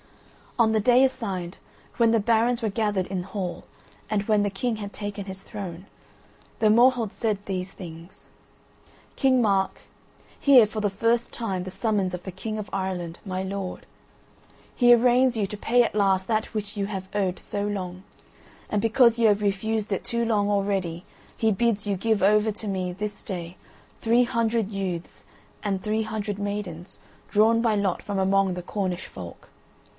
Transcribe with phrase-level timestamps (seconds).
[0.57, 1.57] On the day assigned,
[1.97, 3.63] when the barons were gathered in hall,
[4.09, 5.85] and when the King had taken his throne,
[6.59, 8.25] the Morholt said these things:
[9.15, 9.81] "King Mark,
[10.39, 13.85] hear for the last time the summons of the King of Ireland, my lord.
[14.75, 18.03] He arraigns you to pay at last that which you have owed so long,
[18.69, 21.05] and because you have refused it too long already
[21.37, 23.55] he bids you give over to me this day
[24.01, 25.25] three hundred youths
[25.63, 26.97] and three hundred maidens
[27.29, 29.47] drawn by lot from among the Cornish folk.